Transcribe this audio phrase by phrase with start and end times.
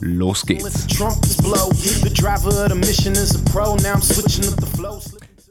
[0.00, 0.86] los geht's.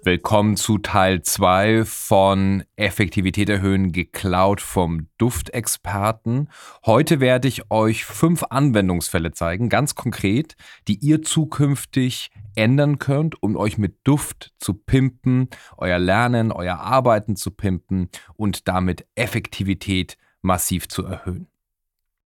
[0.03, 6.49] Willkommen zu Teil 2 von Effektivität erhöhen, geklaut vom Duftexperten.
[6.85, 10.55] Heute werde ich euch fünf Anwendungsfälle zeigen, ganz konkret,
[10.87, 17.35] die ihr zukünftig ändern könnt, um euch mit Duft zu pimpen, euer Lernen, euer Arbeiten
[17.35, 21.48] zu pimpen und damit Effektivität massiv zu erhöhen.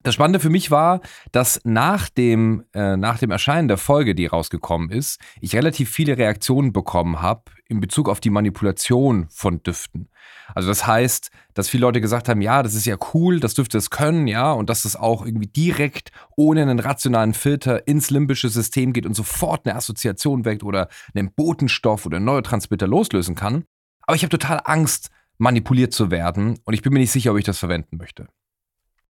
[0.03, 0.99] Das Spannende für mich war,
[1.31, 6.17] dass nach dem, äh, nach dem Erscheinen der Folge, die rausgekommen ist, ich relativ viele
[6.17, 10.09] Reaktionen bekommen habe in Bezug auf die Manipulation von Düften.
[10.53, 13.77] Also das heißt, dass viele Leute gesagt haben, ja, das ist ja cool, dass Düfte
[13.77, 18.49] es können, ja, und dass das auch irgendwie direkt ohne einen rationalen Filter ins limbische
[18.49, 23.63] System geht und sofort eine Assoziation weckt oder einen Botenstoff oder einen Neurotransmitter loslösen kann.
[24.01, 27.37] Aber ich habe total Angst, manipuliert zu werden und ich bin mir nicht sicher, ob
[27.37, 28.27] ich das verwenden möchte.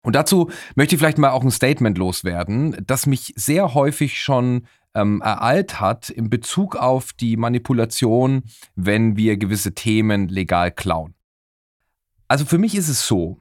[0.03, 4.67] Und dazu möchte ich vielleicht mal auch ein Statement loswerden, das mich sehr häufig schon
[4.95, 8.43] ähm, ereilt hat in Bezug auf die Manipulation,
[8.75, 11.13] wenn wir gewisse Themen legal klauen.
[12.27, 13.39] Also für mich ist es so,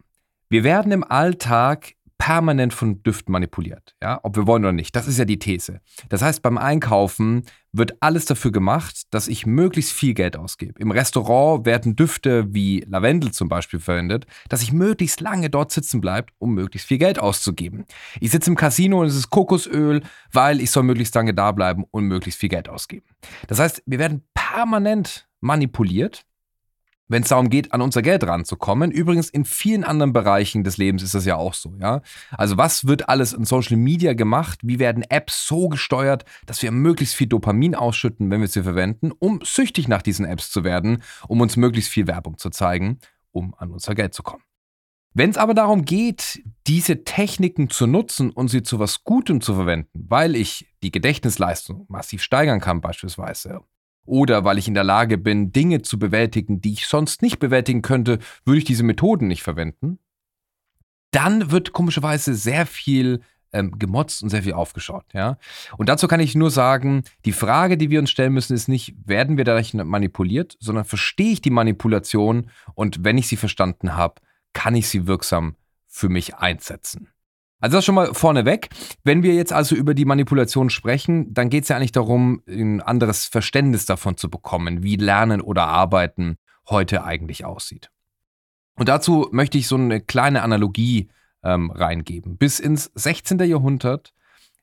[0.48, 4.94] wir werden im Alltag permanent von Düften manipuliert, ja, ob wir wollen oder nicht.
[4.94, 5.80] Das ist ja die These.
[6.10, 10.78] Das heißt, beim Einkaufen wird alles dafür gemacht, dass ich möglichst viel Geld ausgebe.
[10.78, 16.02] Im Restaurant werden Düfte wie Lavendel zum Beispiel verwendet, dass ich möglichst lange dort sitzen
[16.02, 17.86] bleibe, um möglichst viel Geld auszugeben.
[18.20, 21.84] Ich sitze im Casino und es ist Kokosöl, weil ich soll möglichst lange da bleiben
[21.90, 23.06] und möglichst viel Geld ausgeben.
[23.48, 26.26] Das heißt, wir werden permanent manipuliert
[27.10, 28.90] wenn es darum geht, an unser Geld ranzukommen.
[28.92, 32.02] Übrigens in vielen anderen Bereichen des Lebens ist das ja auch so, ja.
[32.30, 34.60] Also was wird alles in Social Media gemacht?
[34.62, 39.10] Wie werden Apps so gesteuert, dass wir möglichst viel Dopamin ausschütten, wenn wir sie verwenden,
[39.10, 43.00] um süchtig nach diesen Apps zu werden, um uns möglichst viel Werbung zu zeigen,
[43.32, 44.44] um an unser Geld zu kommen.
[45.12, 49.54] Wenn es aber darum geht, diese Techniken zu nutzen und sie zu was Gutem zu
[49.54, 53.62] verwenden, weil ich die Gedächtnisleistung massiv steigern kann beispielsweise,
[54.04, 57.82] oder weil ich in der Lage bin, Dinge zu bewältigen, die ich sonst nicht bewältigen
[57.82, 59.98] könnte, würde ich diese Methoden nicht verwenden.
[61.10, 63.20] Dann wird komischerweise sehr viel
[63.52, 65.06] ähm, gemotzt und sehr viel aufgeschaut.
[65.12, 65.38] Ja?
[65.76, 68.94] Und dazu kann ich nur sagen, die Frage, die wir uns stellen müssen, ist nicht,
[69.04, 74.20] werden wir dadurch manipuliert, sondern verstehe ich die Manipulation und wenn ich sie verstanden habe,
[74.52, 75.56] kann ich sie wirksam
[75.86, 77.08] für mich einsetzen.
[77.60, 78.68] Also das schon mal vorneweg.
[79.04, 82.80] Wenn wir jetzt also über die Manipulation sprechen, dann geht es ja eigentlich darum, ein
[82.80, 86.36] anderes Verständnis davon zu bekommen, wie Lernen oder Arbeiten
[86.68, 87.90] heute eigentlich aussieht.
[88.76, 91.10] Und dazu möchte ich so eine kleine Analogie
[91.42, 92.38] ähm, reingeben.
[92.38, 93.38] Bis ins 16.
[93.40, 94.14] Jahrhundert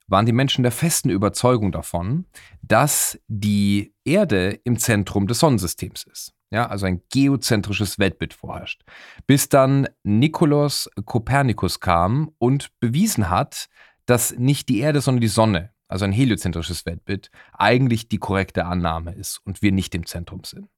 [0.08, 2.26] waren die Menschen der festen Überzeugung davon,
[2.62, 6.34] dass die Erde im Zentrum des Sonnensystems ist.
[6.50, 8.84] Ja, also ein geozentrisches Weltbild vorherrscht.
[9.26, 13.68] Bis dann Nikolaus Kopernikus kam und bewiesen hat,
[14.06, 19.14] dass nicht die Erde, sondern die Sonne, also ein heliozentrisches Weltbild, eigentlich die korrekte Annahme
[19.14, 20.70] ist und wir nicht im Zentrum sind.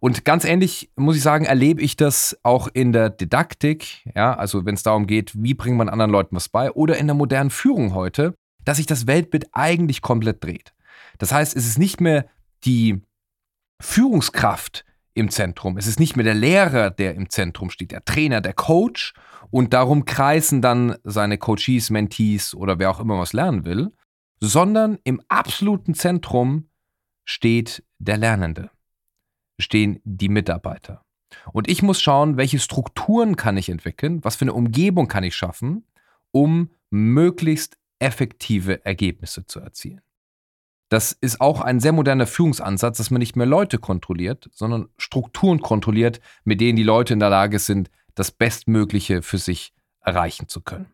[0.00, 4.64] Und ganz ähnlich muss ich sagen, erlebe ich das auch in der Didaktik, ja, also
[4.64, 7.50] wenn es darum geht, wie bringt man anderen Leuten was bei, oder in der modernen
[7.50, 8.34] Führung heute,
[8.64, 10.72] dass sich das Weltbild eigentlich komplett dreht.
[11.18, 12.26] Das heißt, es ist nicht mehr
[12.64, 13.02] die
[13.80, 14.84] Führungskraft,
[15.14, 15.76] im Zentrum.
[15.76, 19.14] Es ist nicht mehr der Lehrer, der im Zentrum steht, der Trainer, der Coach.
[19.50, 23.92] Und darum kreisen dann seine Coaches, Mentees oder wer auch immer was lernen will,
[24.40, 26.68] sondern im absoluten Zentrum
[27.24, 28.70] steht der Lernende,
[29.58, 31.04] stehen die Mitarbeiter.
[31.52, 35.34] Und ich muss schauen, welche Strukturen kann ich entwickeln, was für eine Umgebung kann ich
[35.34, 35.86] schaffen,
[36.30, 40.02] um möglichst effektive Ergebnisse zu erzielen.
[40.92, 45.62] Das ist auch ein sehr moderner Führungsansatz, dass man nicht mehr Leute kontrolliert, sondern Strukturen
[45.62, 49.72] kontrolliert, mit denen die Leute in der Lage sind, das Bestmögliche für sich
[50.02, 50.92] erreichen zu können.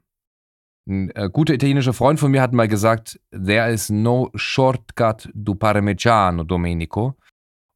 [0.88, 5.56] Ein äh, guter italienischer Freund von mir hat mal gesagt, there is no shortcut du
[5.56, 7.16] parmigiano, Domenico.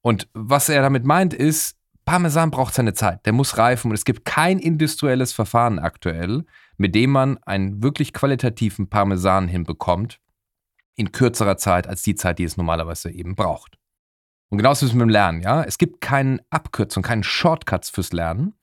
[0.00, 4.05] Und was er damit meint ist, Parmesan braucht seine Zeit, der muss reifen und es
[4.05, 6.44] gibt kein industrielles Verfahren aktuell,
[6.76, 10.20] mit dem man einen wirklich qualitativen Parmesan hinbekommt,
[10.97, 13.79] in kürzerer Zeit als die Zeit, die es normalerweise eben braucht.
[14.50, 15.65] Und genauso ist es mit dem Lernen, ja.
[15.65, 18.55] Es gibt keine Abkürzung, keinen Shortcuts fürs Lernen.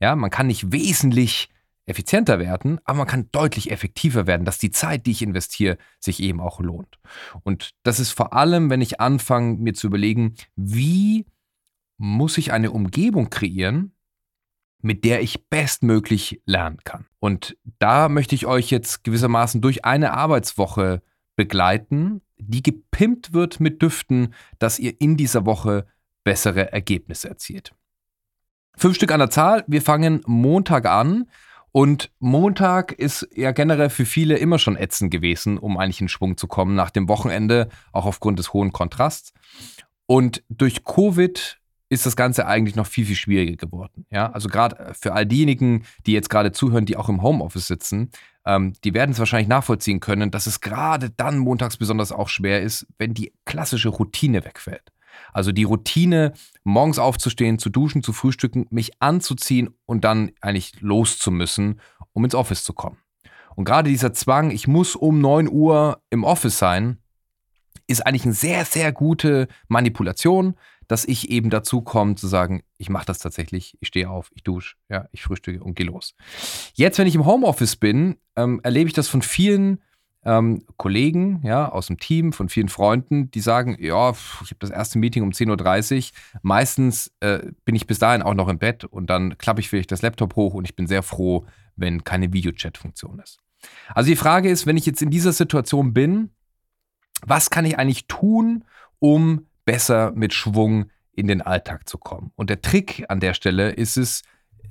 [0.00, 1.48] Ja, man kann nicht wesentlich
[1.84, 6.20] effizienter werden, aber man kann deutlich effektiver werden, dass die Zeit, die ich investiere, sich
[6.20, 6.98] eben auch lohnt.
[7.42, 11.26] Und das ist vor allem, wenn ich anfange, mir zu überlegen, wie
[11.98, 13.94] muss ich eine Umgebung kreieren,
[14.80, 17.06] mit der ich bestmöglich lernen kann.
[17.20, 21.02] Und da möchte ich euch jetzt gewissermaßen durch eine Arbeitswoche
[21.36, 25.86] begleiten, die gepimpt wird mit Düften, dass ihr in dieser Woche
[26.24, 27.74] bessere Ergebnisse erzielt.
[28.76, 29.64] Fünf Stück an der Zahl.
[29.66, 31.28] Wir fangen Montag an.
[31.72, 36.36] Und Montag ist ja generell für viele immer schon ätzend gewesen, um eigentlich in Schwung
[36.36, 39.32] zu kommen nach dem Wochenende, auch aufgrund des hohen Kontrasts.
[40.06, 41.58] Und durch Covid
[41.88, 44.06] ist das Ganze eigentlich noch viel, viel schwieriger geworden.
[44.10, 48.10] Ja, also gerade für all diejenigen, die jetzt gerade zuhören, die auch im Homeoffice sitzen,
[48.44, 52.62] ähm, die werden es wahrscheinlich nachvollziehen können, dass es gerade dann montags besonders auch schwer
[52.62, 54.92] ist, wenn die klassische Routine wegfällt.
[55.32, 56.32] Also die Routine,
[56.64, 61.80] morgens aufzustehen, zu duschen, zu frühstücken, mich anzuziehen und dann eigentlich loszumüssen,
[62.12, 62.98] um ins Office zu kommen.
[63.54, 66.98] Und gerade dieser Zwang, ich muss um 9 Uhr im Office sein,
[67.86, 70.54] ist eigentlich eine sehr, sehr gute Manipulation,
[70.88, 74.42] dass ich eben dazu komme zu sagen, ich mache das tatsächlich, ich stehe auf, ich
[74.42, 76.14] dusche, ja, ich frühstücke und gehe los.
[76.74, 79.80] Jetzt, wenn ich im Homeoffice bin, ähm, erlebe ich das von vielen
[80.24, 84.70] ähm, Kollegen ja, aus dem Team, von vielen Freunden, die sagen, ja, ich habe das
[84.70, 86.40] erste Meeting um 10.30 Uhr.
[86.42, 89.90] Meistens äh, bin ich bis dahin auch noch im Bett und dann klappe ich vielleicht
[89.90, 91.46] das Laptop hoch und ich bin sehr froh,
[91.76, 93.38] wenn keine Videochat-Funktion ist.
[93.94, 96.30] Also die Frage ist, wenn ich jetzt in dieser Situation bin,
[97.24, 98.64] was kann ich eigentlich tun,
[98.98, 102.32] um besser mit Schwung in den Alltag zu kommen?
[102.36, 104.22] Und der Trick an der Stelle ist es,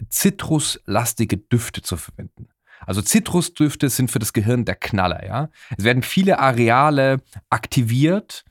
[0.10, 2.48] zitruslastige Düfte zu verwenden.
[2.86, 5.50] Also Zitrusdüfte sind für das Gehirn der Knaller, ja.
[5.78, 8.44] Es werden viele Areale aktiviert,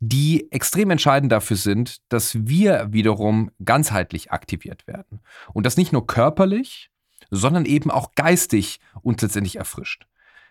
[0.00, 5.20] die extrem entscheidend dafür sind, dass wir wiederum ganzheitlich aktiviert werden.
[5.54, 6.90] Und das nicht nur körperlich,
[7.30, 10.06] sondern eben auch geistig uns letztendlich erfrischt.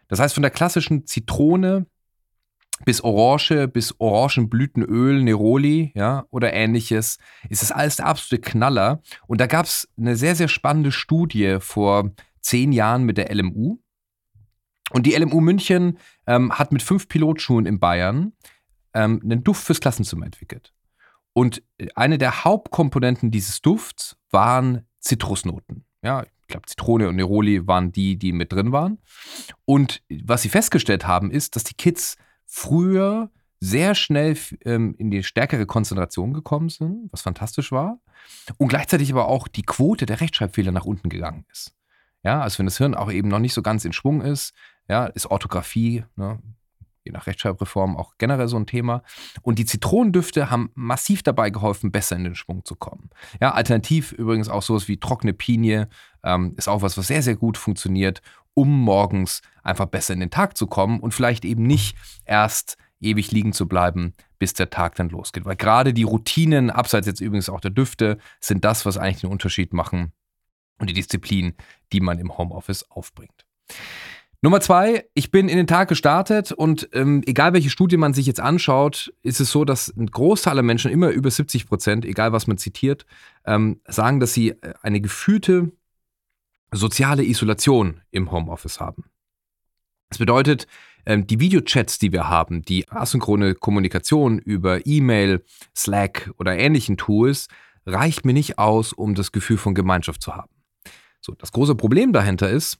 [0.07, 1.85] Das heißt, von der klassischen Zitrone
[2.85, 7.17] bis Orange, bis Orangenblütenöl, Neroli, ja, oder ähnliches,
[7.49, 9.01] ist das alles der absolute Knaller.
[9.27, 12.11] Und da gab es eine sehr, sehr spannende Studie vor
[12.41, 13.77] zehn Jahren mit der LMU.
[14.91, 15.97] Und die LMU München
[16.27, 18.33] ähm, hat mit fünf Pilotschulen in Bayern
[18.93, 20.73] ähm, einen Duft fürs Klassenzimmer entwickelt.
[21.33, 21.63] Und
[21.95, 25.85] eine der Hauptkomponenten dieses Dufts waren Zitrusnoten.
[26.03, 28.97] Ja, ich glaube, Zitrone und Neroli waren die, die mit drin waren.
[29.63, 32.17] Und was sie festgestellt haben, ist, dass die Kids
[32.53, 33.31] früher
[33.61, 37.99] sehr schnell ähm, in die stärkere Konzentration gekommen sind, was fantastisch war.
[38.57, 41.73] Und gleichzeitig aber auch die Quote der Rechtschreibfehler nach unten gegangen ist.
[42.23, 44.53] Ja, also wenn das Hirn auch eben noch nicht so ganz in Schwung ist,
[44.89, 46.39] ja, ist Orthographie, ne,
[47.03, 49.03] je nach Rechtschreibreform auch generell so ein Thema.
[49.41, 53.09] Und die Zitronendüfte haben massiv dabei geholfen, besser in den Schwung zu kommen.
[53.39, 55.87] Ja, alternativ übrigens auch sowas wie trockene Pinie
[56.23, 58.21] ähm, ist auch was, was sehr, sehr gut funktioniert,
[58.53, 61.95] um morgens einfach besser in den Tag zu kommen und vielleicht eben nicht
[62.25, 65.45] erst ewig liegen zu bleiben, bis der Tag dann losgeht.
[65.45, 69.31] Weil gerade die Routinen, abseits jetzt übrigens auch der Düfte, sind das, was eigentlich den
[69.31, 70.11] Unterschied machen
[70.79, 71.53] und die Disziplin,
[71.91, 73.45] die man im Homeoffice aufbringt.
[74.43, 78.25] Nummer zwei, ich bin in den Tag gestartet und ähm, egal welche Studie man sich
[78.25, 82.31] jetzt anschaut, ist es so, dass ein Großteil der Menschen, immer über 70 Prozent, egal
[82.31, 83.05] was man zitiert,
[83.45, 85.71] ähm, sagen, dass sie äh, eine gefühlte
[86.71, 89.05] soziale Isolation im Homeoffice haben.
[90.09, 90.67] Das bedeutet,
[91.05, 95.43] ähm, die Videochats, die wir haben, die asynchrone Kommunikation über E-Mail,
[95.75, 97.47] Slack oder ähnlichen Tools,
[97.85, 100.51] reicht mir nicht aus, um das Gefühl von Gemeinschaft zu haben.
[101.21, 102.77] So, das große Problem dahinter ist,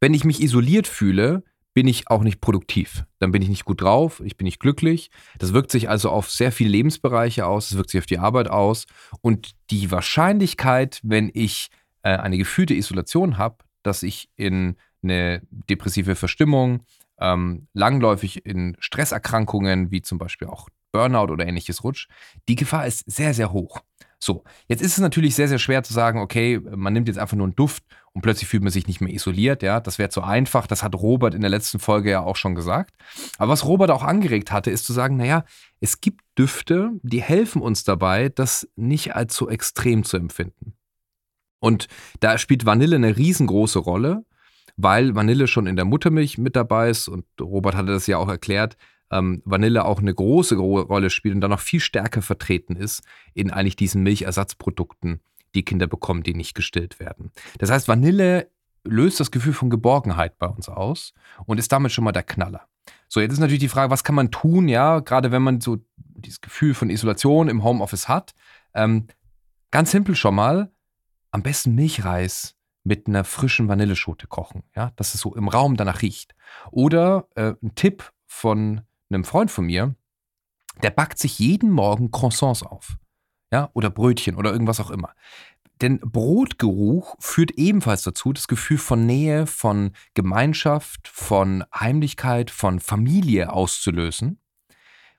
[0.00, 3.04] wenn ich mich isoliert fühle, bin ich auch nicht produktiv.
[3.18, 5.10] Dann bin ich nicht gut drauf, ich bin nicht glücklich.
[5.38, 8.50] Das wirkt sich also auf sehr viele Lebensbereiche aus, es wirkt sich auf die Arbeit
[8.50, 8.86] aus.
[9.20, 11.70] Und die Wahrscheinlichkeit, wenn ich
[12.02, 16.84] äh, eine gefühlte Isolation habe, dass ich in eine depressive Verstimmung,
[17.20, 22.10] ähm, langläufig in Stresserkrankungen wie zum Beispiel auch Burnout oder ähnliches rutscht,
[22.48, 23.80] die Gefahr ist sehr, sehr hoch.
[24.18, 27.36] So, jetzt ist es natürlich sehr, sehr schwer zu sagen, okay, man nimmt jetzt einfach
[27.36, 27.82] nur einen Duft
[28.12, 30.94] und plötzlich fühlt man sich nicht mehr isoliert, ja, das wäre zu einfach, das hat
[30.94, 32.94] Robert in der letzten Folge ja auch schon gesagt.
[33.38, 35.44] Aber was Robert auch angeregt hatte, ist zu sagen, naja,
[35.80, 40.74] es gibt Düfte, die helfen uns dabei, das nicht so extrem zu empfinden.
[41.62, 41.86] Und
[42.18, 44.24] da spielt Vanille eine riesengroße Rolle,
[44.76, 48.28] weil Vanille schon in der Muttermilch mit dabei ist und Robert hatte das ja auch
[48.28, 48.76] erklärt,
[49.12, 53.52] ähm, Vanille auch eine große Rolle spielt und dann noch viel stärker vertreten ist in
[53.52, 55.20] eigentlich diesen Milchersatzprodukten,
[55.54, 57.30] die Kinder bekommen, die nicht gestillt werden.
[57.58, 58.50] Das heißt, Vanille
[58.82, 61.14] löst das Gefühl von Geborgenheit bei uns aus
[61.46, 62.66] und ist damit schon mal der Knaller.
[63.06, 65.78] So, jetzt ist natürlich die Frage, was kann man tun, ja, gerade wenn man so
[65.96, 68.34] dieses Gefühl von Isolation im Homeoffice hat.
[68.74, 69.06] Ähm,
[69.70, 70.71] ganz simpel schon mal,
[71.32, 76.02] am besten Milchreis mit einer frischen Vanilleschote kochen, ja, dass es so im Raum danach
[76.02, 76.34] riecht.
[76.70, 79.94] Oder äh, ein Tipp von einem Freund von mir,
[80.82, 82.96] der backt sich jeden Morgen Croissants auf.
[83.52, 85.14] Ja, oder Brötchen oder irgendwas auch immer.
[85.82, 93.52] Denn Brotgeruch führt ebenfalls dazu, das Gefühl von Nähe, von Gemeinschaft, von Heimlichkeit, von Familie
[93.52, 94.40] auszulösen,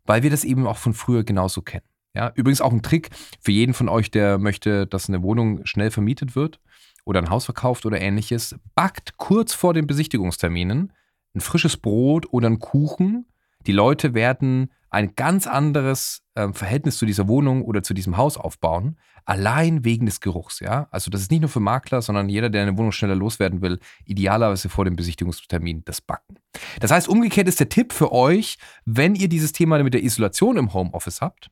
[0.06, 1.86] weil wir das eben auch von früher genauso kennen.
[2.16, 3.10] Ja, übrigens auch ein Trick
[3.42, 6.60] für jeden von euch, der möchte, dass eine Wohnung schnell vermietet wird
[7.06, 8.56] oder ein Haus verkauft oder ähnliches.
[8.76, 10.94] Backt kurz vor den Besichtigungsterminen
[11.36, 13.26] ein frisches Brot oder einen Kuchen.
[13.66, 18.38] Die Leute werden ein ganz anderes äh, Verhältnis zu dieser Wohnung oder zu diesem Haus
[18.38, 20.60] aufbauen, allein wegen des Geruchs.
[20.60, 20.88] Ja?
[20.92, 23.80] Also das ist nicht nur für Makler, sondern jeder, der eine Wohnung schneller loswerden will,
[24.06, 26.38] idealerweise vor dem Besichtigungstermin das Backen.
[26.80, 30.58] Das heißt, umgekehrt ist der Tipp für euch, wenn ihr dieses Thema mit der Isolation
[30.58, 31.50] im Homeoffice habt,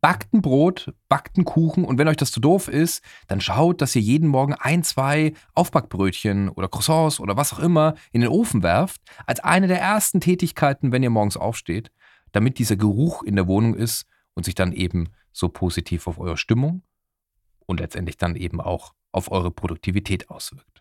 [0.00, 3.80] backt ein Brot, backt einen Kuchen und wenn euch das zu doof ist, dann schaut,
[3.80, 8.30] dass ihr jeden Morgen ein, zwei Aufbackbrötchen oder Croissants oder was auch immer in den
[8.30, 11.90] Ofen werft, als eine der ersten Tätigkeiten, wenn ihr morgens aufsteht,
[12.32, 16.36] damit dieser Geruch in der Wohnung ist und sich dann eben so positiv auf eure
[16.36, 16.82] Stimmung
[17.66, 20.79] und letztendlich dann eben auch auf eure Produktivität auswirkt.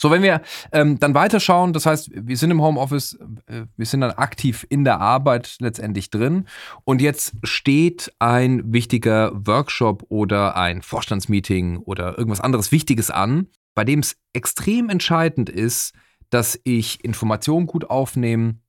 [0.00, 4.00] So, wenn wir ähm, dann weiterschauen, das heißt, wir sind im Homeoffice, äh, wir sind
[4.00, 6.46] dann aktiv in der Arbeit letztendlich drin.
[6.84, 13.84] Und jetzt steht ein wichtiger Workshop oder ein Vorstandsmeeting oder irgendwas anderes Wichtiges an, bei
[13.84, 15.94] dem es extrem entscheidend ist,
[16.30, 18.60] dass ich Informationen gut aufnehme,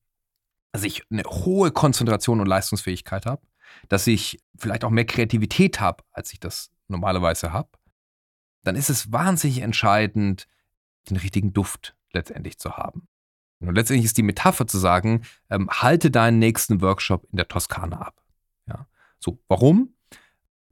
[0.71, 3.43] dass ich eine hohe Konzentration und Leistungsfähigkeit habe,
[3.87, 7.69] dass ich vielleicht auch mehr Kreativität habe, als ich das normalerweise habe,
[8.63, 10.47] dann ist es wahnsinnig entscheidend,
[11.09, 13.07] den richtigen Duft letztendlich zu haben.
[13.59, 17.99] Und letztendlich ist die Metapher zu sagen, ähm, halte deinen nächsten Workshop in der Toskana
[17.99, 18.21] ab.
[18.67, 18.87] Ja.
[19.19, 19.93] So, warum?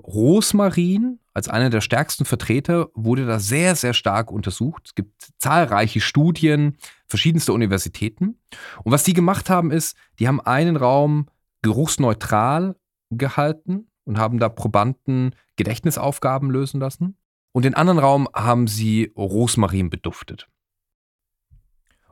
[0.02, 4.84] Rosmarin als einer der stärksten Vertreter wurde da sehr, sehr stark untersucht.
[4.88, 8.40] Es gibt zahlreiche Studien verschiedenster Universitäten.
[8.84, 11.28] Und was die gemacht haben, ist, die haben einen Raum
[11.62, 12.76] geruchsneutral
[13.10, 17.18] gehalten und haben da Probanden Gedächtnisaufgaben lösen lassen.
[17.58, 20.48] Und den anderen Raum haben sie Rosmarin beduftet.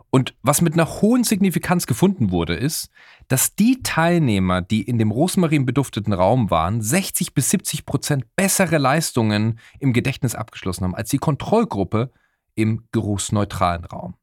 [0.09, 2.89] Und was mit einer hohen Signifikanz gefunden wurde, ist,
[3.27, 8.79] dass die Teilnehmer, die in dem Rosmarin bedufteten Raum waren, 60 bis 70 Prozent bessere
[8.79, 12.11] Leistungen im Gedächtnis abgeschlossen haben als die Kontrollgruppe
[12.55, 14.15] im geruchsneutralen Raum.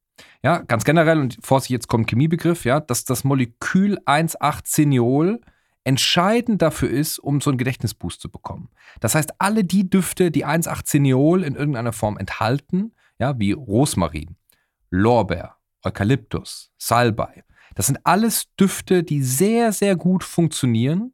[0.43, 5.41] Ja, ganz generell, und Vorsicht, jetzt kommt Chemiebegriff, ja, dass das Molekül 1,8-Cineol
[5.85, 8.71] entscheidend dafür ist, um so einen Gedächtnisboost zu bekommen.
[9.01, 14.37] Das heißt, alle die Düfte, die 1,8-Cineol in irgendeiner Form enthalten, ja, wie Rosmarin,
[14.91, 17.45] Lorbeer, Eukalyptus, Salbei.
[17.75, 21.13] Das sind alles Düfte, die sehr, sehr gut funktionieren,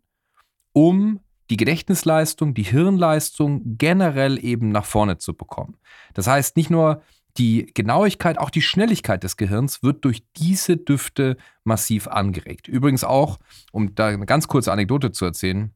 [0.73, 1.21] um
[1.51, 5.79] die Gedächtnisleistung, die Hirnleistung generell eben nach vorne zu bekommen.
[6.15, 7.03] Das heißt, nicht nur
[7.39, 12.69] die Genauigkeit, auch die Schnelligkeit des Gehirns wird durch diese Düfte massiv angeregt.
[12.69, 13.39] Übrigens auch,
[13.73, 15.73] um da eine ganz kurze Anekdote zu erzählen,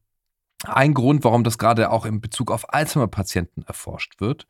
[0.64, 4.46] ein Grund, warum das gerade auch in Bezug auf Alzheimer-Patienten erforscht wird,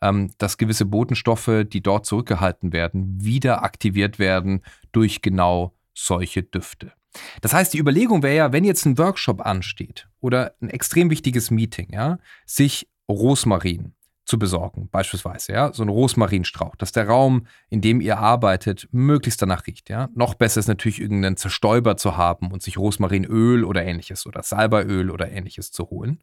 [0.00, 4.62] ähm, dass gewisse Botenstoffe, die dort zurückgehalten werden, wieder aktiviert werden
[4.92, 6.92] durch genau solche Düfte.
[7.40, 11.50] Das heißt, die Überlegung wäre ja, wenn jetzt ein Workshop ansteht oder ein extrem wichtiges
[11.50, 13.94] Meeting, ja, sich Rosmarin,
[14.28, 19.40] zu besorgen, beispielsweise, ja, so ein Rosmarinstrauch, dass der Raum, in dem ihr arbeitet, möglichst
[19.40, 20.10] danach riecht, ja.
[20.14, 25.10] Noch besser ist natürlich irgendeinen Zerstäuber zu haben und sich Rosmarinöl oder ähnliches oder Salbeiöl
[25.10, 26.22] oder ähnliches zu holen,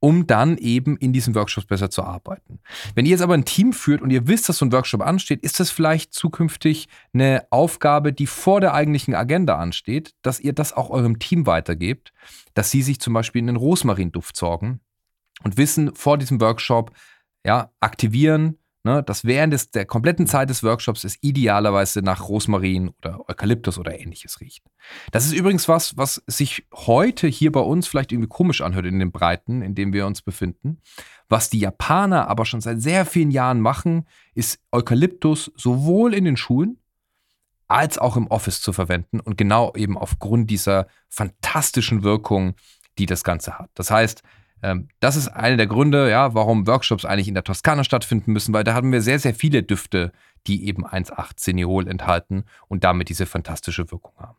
[0.00, 2.60] um dann eben in diesen Workshops besser zu arbeiten.
[2.94, 5.42] Wenn ihr jetzt aber ein Team führt und ihr wisst, dass so ein Workshop ansteht,
[5.42, 10.72] ist das vielleicht zukünftig eine Aufgabe, die vor der eigentlichen Agenda ansteht, dass ihr das
[10.72, 12.14] auch eurem Team weitergebt,
[12.54, 14.80] dass sie sich zum Beispiel in den Rosmarinduft sorgen
[15.44, 16.92] und wissen vor diesem Workshop,
[17.46, 22.88] ja, aktivieren, ne, das während des, der kompletten Zeit des Workshops es idealerweise nach Rosmarin
[22.88, 24.64] oder Eukalyptus oder ähnliches riecht.
[25.12, 28.98] Das ist übrigens was, was sich heute hier bei uns vielleicht irgendwie komisch anhört in
[28.98, 30.80] den Breiten, in denen wir uns befinden.
[31.28, 36.36] Was die Japaner aber schon seit sehr vielen Jahren machen, ist Eukalyptus sowohl in den
[36.36, 36.80] Schulen
[37.68, 42.54] als auch im Office zu verwenden und genau eben aufgrund dieser fantastischen Wirkung,
[42.98, 43.70] die das Ganze hat.
[43.74, 44.22] Das heißt,
[45.00, 48.64] das ist einer der Gründe, ja, warum Workshops eigentlich in der Toskana stattfinden müssen, weil
[48.64, 50.12] da haben wir sehr, sehr viele Düfte,
[50.46, 54.38] die eben 1,8 Seniol enthalten und damit diese fantastische Wirkung haben.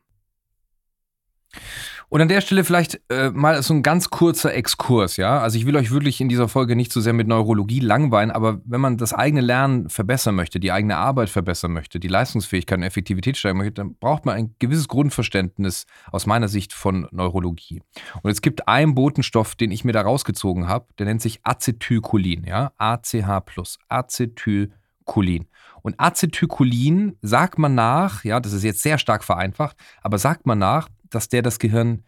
[2.09, 5.39] Und an der Stelle vielleicht äh, mal so ein ganz kurzer Exkurs, ja.
[5.39, 8.61] Also ich will euch wirklich in dieser Folge nicht so sehr mit Neurologie langweilen, aber
[8.63, 12.83] wenn man das eigene Lernen verbessern möchte, die eigene Arbeit verbessern möchte, die Leistungsfähigkeit und
[12.83, 17.81] Effektivität steigern möchte, dann braucht man ein gewisses Grundverständnis aus meiner Sicht von Neurologie.
[18.21, 22.45] Und es gibt einen Botenstoff, den ich mir da rausgezogen habe, der nennt sich Acetylcholin,
[22.45, 22.71] ja.
[22.77, 23.79] ACH plus.
[23.89, 25.47] Acetylcholin.
[25.81, 30.59] Und Acetylcholin sagt man nach, ja, das ist jetzt sehr stark vereinfacht, aber sagt man
[30.59, 32.03] nach, dass der das Gehirn,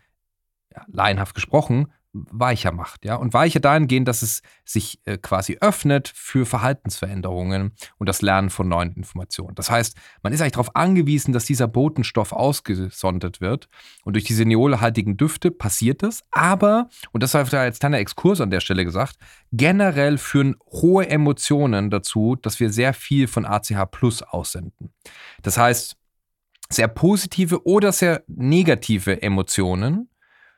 [0.73, 3.05] ja, laienhaft gesprochen, weicher macht.
[3.05, 3.15] Ja?
[3.15, 8.67] Und weicher dahingehend, dass es sich äh, quasi öffnet für Verhaltensveränderungen und das Lernen von
[8.67, 9.55] neuen Informationen.
[9.55, 13.69] Das heißt, man ist eigentlich darauf angewiesen, dass dieser Botenstoff ausgesondert wird.
[14.03, 16.23] Und durch diese neolhaltigen Düfte passiert das.
[16.31, 19.17] Aber, und das war jetzt kleiner Exkurs an der Stelle gesagt,
[19.51, 24.91] generell führen hohe Emotionen dazu, dass wir sehr viel von ACH Plus aussenden.
[25.43, 25.98] Das heißt,
[26.71, 30.09] sehr positive oder sehr negative Emotionen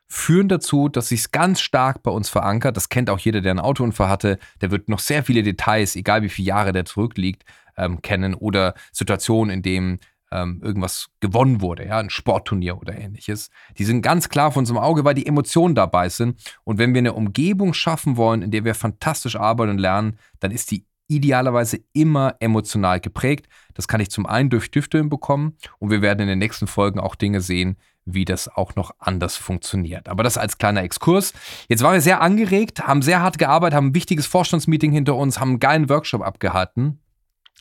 [0.08, 2.75] führen dazu, dass sich es ganz stark bei uns verankert.
[2.75, 4.39] Das kennt auch jeder, der einen Autounfall hatte.
[4.60, 7.46] Der wird noch sehr viele Details, egal wie viele Jahre der zurückliegt,
[7.77, 10.00] ähm, kennen oder Situationen, in denen
[10.34, 13.50] ähm, irgendwas gewonnen wurde, ja, ein Sportturnier oder ähnliches.
[13.77, 16.41] Die sind ganz klar von unserem Auge, weil die Emotionen dabei sind.
[16.63, 20.51] Und wenn wir eine Umgebung schaffen wollen, in der wir fantastisch arbeiten und lernen, dann
[20.51, 23.48] ist die idealerweise immer emotional geprägt.
[23.74, 27.00] Das kann ich zum einen durch Düfte hinbekommen und wir werden in den nächsten Folgen
[27.00, 30.10] auch Dinge sehen, wie das auch noch anders funktioniert.
[30.10, 31.34] Aber das als kleiner Exkurs.
[31.68, 35.39] Jetzt waren wir sehr angeregt, haben sehr hart gearbeitet, haben ein wichtiges Vorstandsmeeting hinter uns,
[35.39, 37.00] haben einen geilen Workshop abgehalten.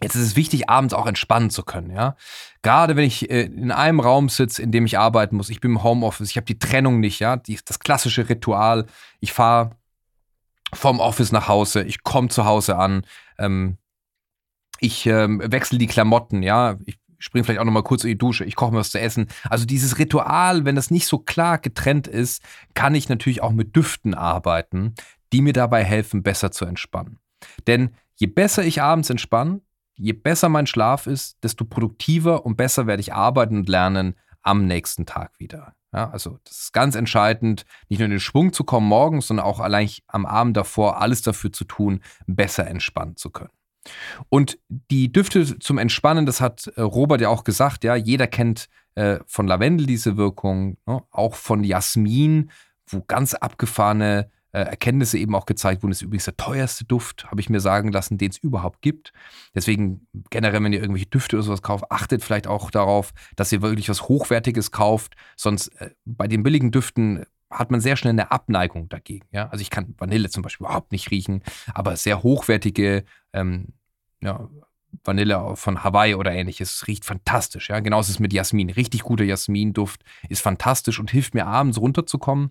[0.03, 2.17] Jetzt ist es wichtig, abends auch entspannen zu können, ja.
[2.63, 5.73] Gerade wenn ich äh, in einem Raum sitze, in dem ich arbeiten muss, ich bin
[5.73, 8.87] im Homeoffice, ich habe die Trennung nicht, ja, die, das klassische Ritual.
[9.21, 9.77] Ich fahre
[10.75, 13.03] vom Office nach Hause, ich komme zu Hause an,
[13.39, 13.79] ähm,
[14.81, 18.19] ich ähm, wechsle die Klamotten, ja, ich springe vielleicht auch noch mal kurz in die
[18.19, 19.29] Dusche, ich koche mir was zu essen.
[19.49, 22.43] Also dieses Ritual, wenn das nicht so klar getrennt ist,
[22.75, 24.95] kann ich natürlich auch mit Düften arbeiten,
[25.33, 27.19] die mir dabei helfen, besser zu entspannen.
[27.67, 29.61] Denn je besser ich abends entspanne,
[29.97, 34.65] je besser mein Schlaf ist, desto produktiver und besser werde ich arbeiten und lernen am
[34.65, 35.75] nächsten Tag wieder.
[35.93, 39.47] Ja, also das ist ganz entscheidend, nicht nur in den Schwung zu kommen morgens, sondern
[39.47, 43.51] auch allein am Abend davor alles dafür zu tun, besser entspannen zu können.
[44.29, 48.69] Und die Düfte zum Entspannen, das hat äh, Robert ja auch gesagt, ja, jeder kennt
[48.95, 51.03] äh, von Lavendel diese Wirkung, ne?
[51.11, 52.51] auch von Jasmin,
[52.87, 55.91] wo ganz abgefahrene äh, Erkenntnisse eben auch gezeigt wurden.
[55.91, 59.13] Das ist übrigens der teuerste Duft, habe ich mir sagen lassen, den es überhaupt gibt.
[59.55, 63.63] Deswegen generell, wenn ihr irgendwelche Düfte oder sowas kauft, achtet vielleicht auch darauf, dass ihr
[63.63, 65.15] wirklich was Hochwertiges kauft.
[65.37, 69.27] Sonst äh, bei den billigen Düften hat man sehr schnell eine Abneigung dagegen.
[69.33, 69.49] Ja?
[69.49, 71.43] Also ich kann Vanille zum Beispiel überhaupt nicht riechen,
[71.75, 73.75] aber sehr hochwertige ähm,
[74.23, 74.49] ja,
[75.05, 77.69] Vanille von Hawaii oder ähnliches riecht fantastisch.
[77.71, 77.81] Ja?
[77.81, 78.71] Genauso ist es mit Jasmin.
[78.71, 82.51] Richtig guter Jasminduft ist fantastisch und hilft mir abends runterzukommen.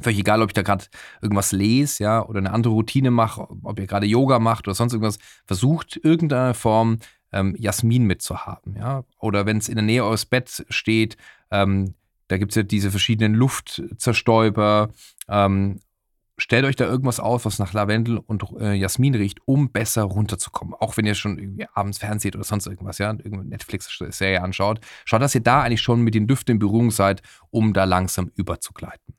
[0.00, 0.86] Völlig egal, ob ich da gerade
[1.22, 4.92] irgendwas lese, ja, oder eine andere Routine mache, ob ihr gerade Yoga macht oder sonst
[4.92, 6.98] irgendwas, versucht irgendeine Form
[7.32, 9.04] ähm, Jasmin mitzuhaben, ja.
[9.20, 11.16] Oder wenn es in der Nähe eures Betts steht,
[11.50, 11.94] ähm,
[12.28, 14.90] da gibt es ja diese verschiedenen Luftzerstäuber.
[15.28, 15.80] Ähm,
[16.38, 20.74] stellt euch da irgendwas aus, was nach Lavendel und äh, Jasmin riecht, um besser runterzukommen.
[20.74, 24.80] Auch wenn ihr schon irgendwie abends fernseht oder sonst irgendwas, ja, irgendeine Netflix-Serie anschaut.
[25.04, 28.32] Schaut, dass ihr da eigentlich schon mit den Düften in Berührung seid, um da langsam
[28.34, 29.14] überzugleiten.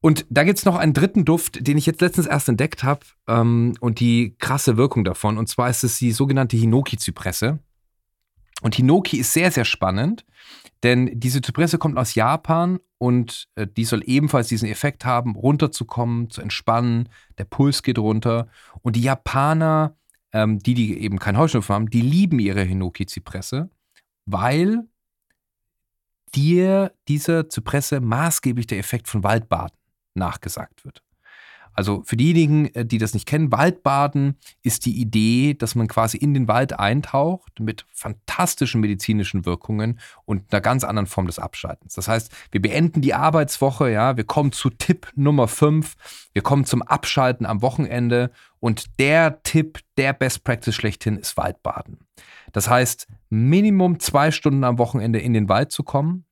[0.00, 3.00] Und da gibt es noch einen dritten Duft, den ich jetzt letztens erst entdeckt habe
[3.26, 5.38] ähm, und die krasse Wirkung davon.
[5.38, 7.58] Und zwar ist es die sogenannte Hinoki-Zypresse.
[8.62, 10.24] Und Hinoki ist sehr, sehr spannend,
[10.82, 16.30] denn diese Zypresse kommt aus Japan und äh, die soll ebenfalls diesen Effekt haben, runterzukommen,
[16.30, 17.08] zu entspannen.
[17.38, 18.48] Der Puls geht runter.
[18.82, 19.96] Und die Japaner,
[20.32, 23.70] ähm, die, die eben keinen Heuschnupfen haben, die lieben ihre Hinoki-Zypresse,
[24.26, 24.84] weil
[26.34, 29.77] dir dieser Zypresse maßgeblich der Effekt von Waldbaden
[30.18, 31.02] nachgesagt wird.
[31.78, 36.16] Also für diejenigen, äh, die das nicht kennen, Waldbaden ist die Idee, dass man quasi
[36.16, 41.94] in den Wald eintaucht mit fantastischen medizinischen Wirkungen und einer ganz anderen Form des Abschaltens.
[41.94, 45.94] Das heißt, wir beenden die Arbeitswoche, ja, wir kommen zu Tipp Nummer 5,
[46.32, 52.00] wir kommen zum Abschalten am Wochenende und der Tipp, der Best Practice schlechthin ist Waldbaden.
[52.50, 56.24] Das heißt, Minimum zwei Stunden am Wochenende in den Wald zu kommen,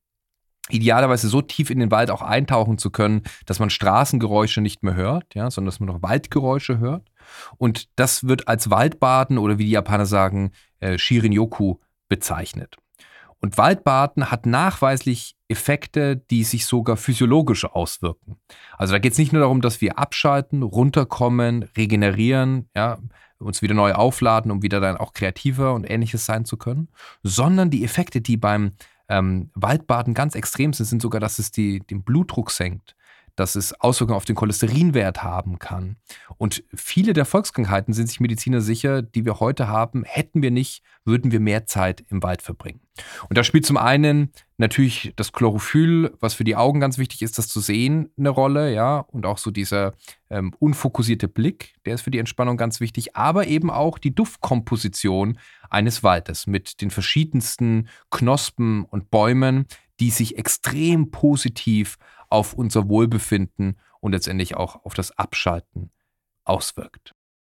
[0.69, 4.95] idealerweise so tief in den Wald auch eintauchen zu können, dass man Straßengeräusche nicht mehr
[4.95, 7.09] hört, ja, sondern dass man noch Waldgeräusche hört.
[7.57, 11.77] Und das wird als Waldbaden oder wie die Japaner sagen, äh, Shirin-Yoku
[12.09, 12.77] bezeichnet.
[13.41, 18.37] Und Waldbaden hat nachweislich Effekte, die sich sogar physiologisch auswirken.
[18.77, 22.99] Also da geht es nicht nur darum, dass wir abschalten, runterkommen, regenerieren, ja,
[23.39, 26.89] uns wieder neu aufladen, um wieder dann auch kreativer und ähnliches sein zu können,
[27.23, 28.73] sondern die Effekte, die beim
[29.09, 32.97] ähm, Waldbaden ganz extrem sind, sind sogar, dass es die, den Blutdruck senkt,
[33.37, 35.97] dass es Auswirkungen auf den Cholesterinwert haben kann.
[36.39, 40.83] Und viele der Volkskrankheiten sind sich Mediziner sicher, die wir heute haben, hätten wir nicht,
[41.05, 42.81] würden wir mehr Zeit im Wald verbringen.
[43.29, 47.39] Und da spielt zum einen natürlich das Chlorophyll, was für die Augen ganz wichtig ist,
[47.39, 49.93] das zu sehen, eine Rolle, ja, und auch so dieser
[50.31, 55.39] ähm, unfokussierte Blick, der ist für die Entspannung ganz wichtig, aber eben auch die Duftkomposition
[55.69, 59.67] eines Waldes mit den verschiedensten Knospen und Bäumen,
[60.01, 65.91] die sich extrem positiv auf unser Wohlbefinden und letztendlich auch auf das Abschalten
[66.45, 67.17] auswirkt.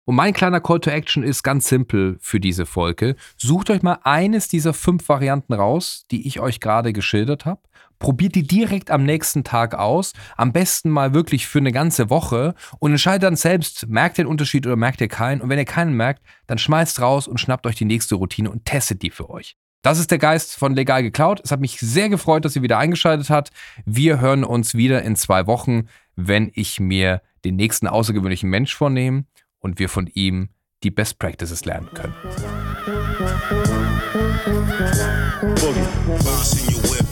[0.08, 3.14] Und mein kleiner Call to Action ist ganz simpel für diese Folge.
[3.36, 7.60] Sucht euch mal eines dieser fünf Varianten raus, die ich euch gerade geschildert habe.
[7.98, 10.14] Probiert die direkt am nächsten Tag aus.
[10.38, 14.30] Am besten mal wirklich für eine ganze Woche und entscheidet dann selbst, merkt ihr den
[14.30, 15.42] Unterschied oder merkt ihr keinen.
[15.42, 18.64] Und wenn ihr keinen merkt, dann schmeißt raus und schnappt euch die nächste Routine und
[18.64, 19.58] testet die für euch.
[19.82, 21.40] Das ist der Geist von Legal geklaut.
[21.44, 23.50] Es hat mich sehr gefreut, dass ihr wieder eingeschaltet habt.
[23.86, 29.24] Wir hören uns wieder in zwei Wochen, wenn ich mir den nächsten außergewöhnlichen Mensch vornehme
[29.60, 30.48] und wir von ihm
[30.82, 32.14] die Best Practices lernen können.
[35.60, 37.07] Boogie.